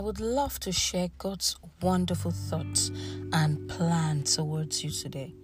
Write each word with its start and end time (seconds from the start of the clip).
would 0.00 0.20
love 0.20 0.58
to 0.60 0.72
share 0.72 1.08
God's 1.18 1.56
wonderful 1.82 2.30
thoughts 2.30 2.90
and 3.32 3.68
plan 3.68 4.22
towards 4.22 4.82
you 4.82 4.90
today. 4.90 5.34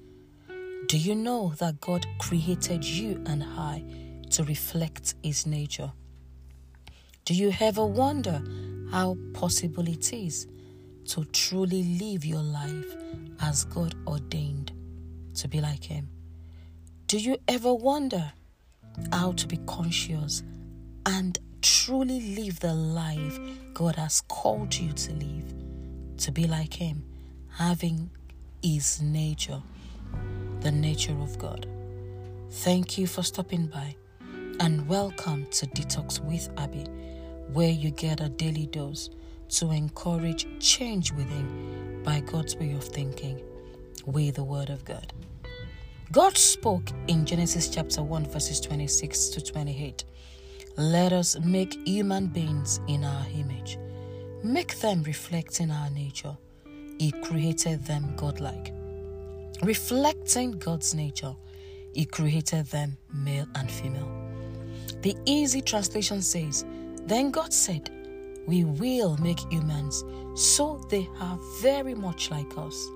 Do 0.87 0.99
you 0.99 1.15
know 1.15 1.53
that 1.59 1.81
God 1.81 2.07
created 2.19 2.85
you 2.85 3.23
and 3.27 3.45
I 3.45 3.85
to 4.31 4.45
reflect 4.45 5.15
His 5.23 5.47
nature? 5.47 5.93
Do 7.25 7.35
you 7.35 7.53
ever 7.61 7.85
wonder 7.85 8.43
how 8.91 9.17
possible 9.35 9.87
it 9.89 10.13
is 10.13 10.49
to 11.07 11.25
truly 11.27 11.99
live 12.01 12.25
your 12.25 12.43
life 12.43 12.97
as 13.41 13.65
God 13.65 13.95
ordained 14.07 14.73
to 15.35 15.49
be 15.49 15.61
like 15.61 15.85
Him? 15.85 16.09
Do 17.07 17.19
you 17.19 17.37
ever 17.47 17.73
wonder 17.73 18.33
how 19.13 19.33
to 19.33 19.47
be 19.47 19.59
conscious 19.67 20.43
and 21.07 21.39
truly 21.91 22.37
live 22.37 22.61
the 22.61 22.73
life 22.73 23.41
God 23.75 23.97
has 23.97 24.21
called 24.21 24.73
you 24.73 24.93
to 24.93 25.13
live, 25.15 25.53
to 26.19 26.31
be 26.31 26.47
like 26.47 26.73
Him, 26.73 27.03
having 27.49 28.11
His 28.63 29.03
nature, 29.03 29.61
the 30.61 30.71
nature 30.71 31.17
of 31.21 31.37
God. 31.37 31.67
Thank 32.49 32.97
you 32.97 33.09
for 33.09 33.25
stopping 33.25 33.67
by 33.67 33.97
and 34.61 34.87
welcome 34.87 35.47
to 35.47 35.67
Detox 35.67 36.21
with 36.21 36.49
Abby, 36.57 36.85
where 37.53 37.73
you 37.73 37.91
get 37.91 38.21
a 38.21 38.29
daily 38.29 38.67
dose 38.67 39.11
to 39.49 39.73
encourage 39.73 40.47
change 40.61 41.11
within 41.11 42.05
by 42.05 42.21
God's 42.21 42.55
way 42.55 42.71
of 42.71 42.85
thinking 42.85 43.43
with 44.07 44.37
the 44.37 44.45
Word 44.45 44.71
of 44.71 44.85
God. 44.85 45.13
God 46.13 46.37
spoke 46.39 46.93
in 47.09 47.27
Genesis 47.27 47.69
chapter 47.69 48.01
1, 48.01 48.27
verses 48.27 48.61
26 48.61 49.31
to 49.31 49.41
28. 49.41 50.05
Let 50.77 51.13
us 51.13 51.39
make 51.41 51.87
human 51.87 52.29
beings 52.29 52.81
in 52.87 53.05
our 53.05 53.27
image, 53.35 53.79
make 54.43 54.79
them 54.81 55.03
reflecting 55.03 55.71
our 55.71 55.91
nature. 55.91 56.37
He 56.99 57.13
created 57.13 57.85
them 57.85 58.15
godlike. 58.17 58.73
Reflecting 59.63 60.53
God's 60.53 60.95
nature, 60.95 61.35
He 61.95 62.05
created 62.05 62.67
them 62.67 62.97
male 63.13 63.47
and 63.57 63.71
female. 63.71 64.11
The 65.03 65.17
easy 65.27 65.61
translation 65.61 66.23
says, 66.23 66.65
Then 67.05 67.31
God 67.31 67.53
said, 67.53 67.91
We 68.47 68.65
will 68.65 69.17
make 69.19 69.41
humans 69.51 70.05
so 70.35 70.81
they 70.89 71.09
are 71.21 71.39
very 71.61 71.95
much 71.95 72.31
like 72.31 72.57
us. 72.57 72.89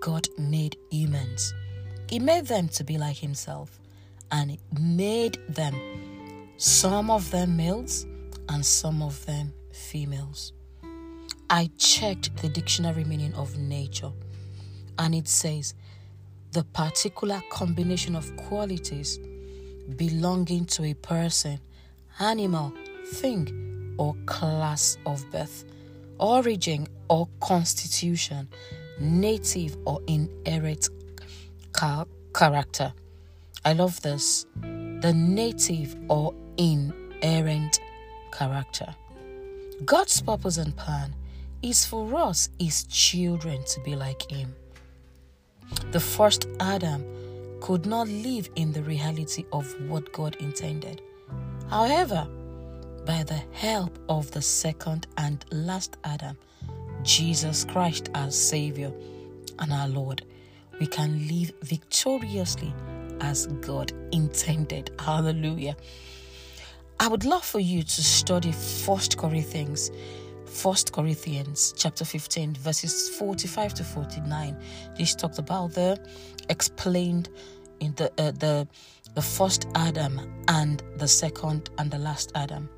God 0.00 0.28
made 0.36 0.76
humans. 0.90 1.54
He 2.10 2.18
made 2.18 2.46
them 2.46 2.68
to 2.68 2.84
be 2.84 2.98
like 2.98 3.16
Himself 3.16 3.78
and 4.30 4.58
made 4.78 5.38
them 5.48 5.74
some 6.60 7.08
of 7.08 7.30
them 7.30 7.56
males 7.56 8.04
and 8.48 8.66
some 8.66 9.00
of 9.00 9.24
them 9.26 9.52
females. 9.70 10.52
I 11.48 11.70
checked 11.78 12.36
the 12.38 12.48
dictionary 12.48 13.04
meaning 13.04 13.32
of 13.34 13.56
nature 13.56 14.10
and 14.98 15.14
it 15.14 15.28
says 15.28 15.74
the 16.50 16.64
particular 16.64 17.40
combination 17.50 18.16
of 18.16 18.36
qualities 18.36 19.20
belonging 19.96 20.64
to 20.64 20.82
a 20.82 20.94
person, 20.94 21.60
animal, 22.18 22.72
thing, 23.12 23.94
or 23.96 24.16
class 24.26 24.98
of 25.06 25.24
birth, 25.30 25.64
origin 26.18 26.88
or 27.08 27.28
constitution, 27.40 28.48
native 28.98 29.76
or 29.86 30.00
inherent 30.08 30.88
character. 32.34 32.92
I 33.64 33.74
love 33.74 34.02
this. 34.02 34.44
The 34.60 35.12
native 35.14 35.94
or 36.08 36.34
inherent 36.58 37.80
character. 38.32 38.94
God's 39.84 40.20
purpose 40.20 40.58
and 40.58 40.76
plan 40.76 41.14
is 41.62 41.86
for 41.86 42.14
us, 42.16 42.50
his 42.58 42.84
children, 42.84 43.64
to 43.64 43.80
be 43.80 43.96
like 43.96 44.30
him. 44.30 44.54
The 45.92 46.00
first 46.00 46.48
Adam 46.60 47.04
could 47.60 47.86
not 47.86 48.08
live 48.08 48.48
in 48.56 48.72
the 48.72 48.82
reality 48.82 49.44
of 49.52 49.72
what 49.88 50.12
God 50.12 50.36
intended. 50.36 51.00
However, 51.70 52.26
by 53.04 53.22
the 53.22 53.42
help 53.52 53.98
of 54.08 54.30
the 54.30 54.42
second 54.42 55.06
and 55.16 55.44
last 55.50 55.96
Adam, 56.04 56.36
Jesus 57.02 57.64
Christ, 57.64 58.10
our 58.14 58.30
Savior 58.30 58.92
and 59.58 59.72
our 59.72 59.88
Lord, 59.88 60.24
we 60.80 60.86
can 60.86 61.26
live 61.28 61.52
victoriously 61.62 62.72
as 63.20 63.46
God 63.46 63.92
intended. 64.12 64.90
Hallelujah. 64.98 65.76
I 67.00 67.06
would 67.06 67.24
love 67.24 67.44
for 67.44 67.60
you 67.60 67.84
to 67.84 68.02
study 68.02 68.50
First 68.50 69.18
Corinthians, 69.18 69.92
First 70.46 70.92
Corinthians 70.92 71.72
chapter 71.76 72.04
15, 72.04 72.54
verses 72.54 73.08
45 73.10 73.74
to 73.74 73.84
49. 73.84 74.56
This 74.96 75.14
talked 75.14 75.38
about 75.38 75.74
the 75.74 75.96
explained 76.48 77.28
in 77.78 77.94
the 77.94 78.10
uh, 78.18 78.32
the 78.32 78.66
the 79.14 79.22
first 79.22 79.68
Adam 79.76 80.20
and 80.48 80.82
the 80.96 81.06
second 81.06 81.70
and 81.78 81.88
the 81.88 81.98
last 81.98 82.32
Adam. 82.34 82.68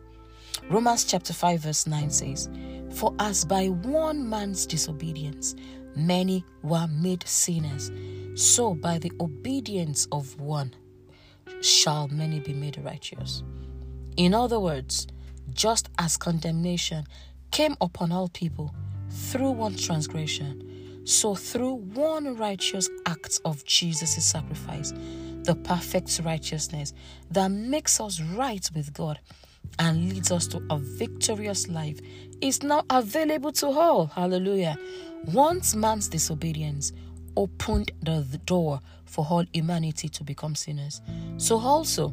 Romans 0.69 1.05
chapter 1.05 1.33
5 1.33 1.61
verse 1.61 1.87
9 1.87 2.11
says, 2.11 2.51
For 2.93 3.15
as 3.21 3.47
by 3.47 3.69
one 3.69 4.29
man's 4.29 4.67
disobedience 4.67 5.55
many 5.97 6.45
were 6.63 6.87
made 6.89 7.27
sinners, 7.27 7.91
so 8.35 8.75
by 8.75 8.99
the 8.99 9.13
obedience 9.19 10.07
of 10.13 10.39
one 10.39 10.75
shall 11.63 12.07
many 12.09 12.39
be 12.39 12.53
made 12.53 12.77
righteous. 12.85 13.43
In 14.21 14.35
other 14.35 14.61
words, 14.61 15.07
just 15.51 15.89
as 15.99 16.19
condemnation 16.19 17.07
came 17.53 17.75
upon 17.81 18.13
all 18.13 18.29
people 18.29 18.75
through 19.09 19.53
one 19.53 19.75
transgression, 19.77 21.07
so 21.07 21.35
through 21.35 21.77
one 21.77 22.37
righteous 22.37 22.91
act 23.07 23.41
of 23.47 23.65
Jesus' 23.65 24.23
sacrifice, 24.23 24.93
the 25.45 25.55
perfect 25.65 26.21
righteousness 26.23 26.93
that 27.31 27.51
makes 27.51 27.99
us 27.99 28.21
right 28.21 28.71
with 28.75 28.93
God 28.93 29.19
and 29.79 30.11
leads 30.11 30.31
us 30.31 30.47
to 30.49 30.63
a 30.69 30.77
victorious 30.77 31.69
life 31.69 31.99
is 32.43 32.63
now 32.63 32.85
available 32.91 33.53
to 33.53 33.69
all. 33.69 34.05
Hallelujah. 34.09 34.77
Once 35.33 35.75
man's 35.75 36.09
disobedience 36.09 36.93
opened 37.39 37.91
the 38.03 38.39
door 38.45 38.81
for 39.07 39.27
all 39.31 39.47
humanity 39.55 40.11
to 40.11 40.23
become 40.25 40.55
sinners, 40.55 41.01
so 41.39 41.59
also 41.59 42.13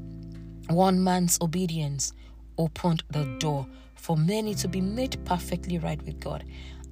one 0.69 1.03
man's 1.03 1.37
obedience 1.41 2.13
opened 2.57 3.03
the 3.09 3.25
door 3.39 3.67
for 3.95 4.17
many 4.17 4.53
to 4.55 4.67
be 4.67 4.81
made 4.81 5.23
perfectly 5.25 5.77
right 5.77 6.01
with 6.03 6.19
God 6.19 6.43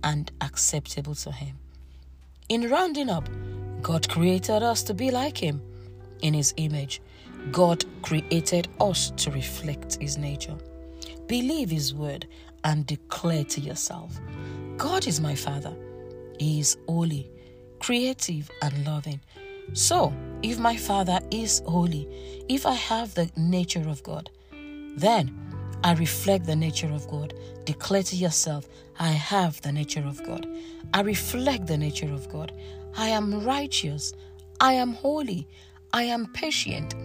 and 0.03 0.31
acceptable 0.41 1.15
to 1.15 1.31
Him. 1.31 1.57
In 2.49 2.69
rounding 2.69 3.09
up, 3.09 3.27
God 3.81 4.07
created 4.09 4.63
us 4.63 4.83
to 4.83 4.93
be 4.93 5.11
like 5.11 5.37
Him 5.37 5.61
in 6.21 6.33
His 6.33 6.53
image. 6.57 7.01
God 7.51 7.85
created 8.01 8.67
us 8.79 9.11
to 9.17 9.31
reflect 9.31 9.95
His 10.01 10.17
nature. 10.17 10.55
Believe 11.27 11.69
His 11.69 11.93
word 11.93 12.27
and 12.63 12.85
declare 12.85 13.43
to 13.45 13.61
yourself 13.61 14.19
God 14.77 15.07
is 15.07 15.21
my 15.21 15.35
Father. 15.35 15.73
He 16.39 16.59
is 16.59 16.77
holy, 16.87 17.29
creative, 17.79 18.49
and 18.61 18.85
loving. 18.85 19.21
So, 19.73 20.13
if 20.43 20.59
my 20.59 20.75
Father 20.75 21.19
is 21.31 21.61
holy, 21.65 22.07
if 22.47 22.65
I 22.65 22.73
have 22.73 23.13
the 23.13 23.29
nature 23.35 23.87
of 23.89 24.03
God, 24.03 24.29
then 24.97 25.33
I 25.83 25.93
reflect 25.93 26.45
the 26.45 26.55
nature 26.55 26.91
of 26.91 27.07
God. 27.07 27.33
Declare 27.65 28.03
to 28.03 28.15
yourself, 28.15 28.67
I 28.99 29.09
have 29.09 29.61
the 29.61 29.71
nature 29.71 30.05
of 30.05 30.23
God. 30.23 30.47
I 30.93 31.01
reflect 31.01 31.67
the 31.67 31.77
nature 31.77 32.13
of 32.13 32.29
God. 32.29 32.51
I 32.95 33.09
am 33.09 33.43
righteous. 33.43 34.13
I 34.59 34.73
am 34.73 34.93
holy. 34.93 35.47
I 35.93 36.03
am 36.03 36.27
patient. 36.33 36.95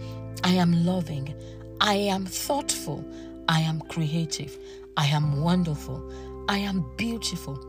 I 0.43 0.53
am 0.53 0.85
loving. 0.85 1.35
I 1.81 1.95
am 1.95 2.25
thoughtful. 2.25 3.05
I 3.49 3.59
am 3.59 3.81
creative. 3.81 4.57
I 4.97 5.07
am 5.07 5.41
wonderful. 5.41 6.01
I 6.47 6.57
am 6.59 6.85
beautiful. 6.95 7.59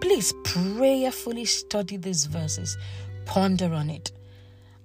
Please 0.00 0.32
prayerfully 0.44 1.44
study 1.44 1.96
these 1.96 2.26
verses 2.26 2.76
Ponder 3.30 3.72
on 3.74 3.90
it. 3.90 4.10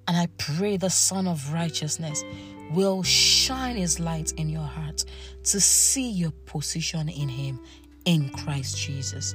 And 0.07 0.15
I 0.15 0.27
pray 0.38 0.77
the 0.77 0.92
Son 0.92 1.27
of 1.27 1.51
Righteousness 1.51 2.24
will 2.69 3.01
shine 3.01 3.75
his 3.75 4.00
light 4.00 4.33
in 4.33 4.50
your 4.50 4.62
heart 4.62 5.03
to 5.45 5.59
see 5.59 6.12
your 6.12 6.30
position 6.45 7.09
in 7.09 7.27
him 7.27 7.59
in 8.06 8.30
Christ 8.30 8.77
Jesus. 8.77 9.33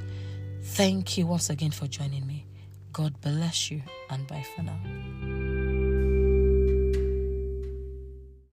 Thank 0.62 1.18
you 1.18 1.26
once 1.26 1.50
again 1.50 1.72
for 1.72 1.88
joining 1.88 2.24
me. 2.24 2.46
God 2.92 3.20
bless 3.20 3.68
you 3.68 3.82
and 4.10 4.28
bye 4.28 4.46
for 4.54 4.62
now. 4.62 5.39